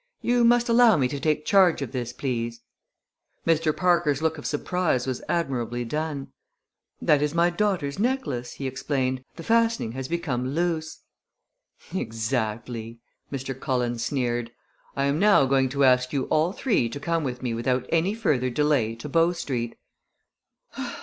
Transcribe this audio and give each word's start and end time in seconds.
You 0.23 0.43
must 0.43 0.67
allow 0.67 0.97
me 0.97 1.07
to 1.09 1.19
take 1.19 1.45
charge 1.45 1.83
of 1.83 1.91
this, 1.91 2.11
please." 2.11 2.61
Mr. 3.45 3.71
Parker's 3.77 4.19
look 4.19 4.39
of 4.39 4.47
surprise 4.47 5.05
was 5.05 5.21
admirably 5.29 5.85
done. 5.85 6.29
"That 6.99 7.21
is 7.21 7.35
my 7.35 7.51
daughter's 7.51 7.99
necklace," 7.99 8.53
he 8.53 8.65
explained. 8.65 9.23
"The 9.35 9.43
fastening 9.43 9.91
has 9.91 10.07
become 10.07 10.55
loose." 10.55 11.01
"Exactly!" 11.93 12.99
Mr. 13.31 13.53
Cullen 13.59 13.99
sneered. 13.99 14.51
"I 14.95 15.03
am 15.05 15.19
now 15.19 15.45
going 15.45 15.69
to 15.69 15.83
ask 15.83 16.11
you 16.13 16.23
all 16.31 16.51
three 16.51 16.89
to 16.89 16.99
come 16.99 17.23
with 17.23 17.43
me 17.43 17.53
without 17.53 17.85
any 17.89 18.15
further 18.15 18.49
delay 18.49 18.95
to 18.95 19.07
Bow 19.07 19.33
Street." 19.33 19.75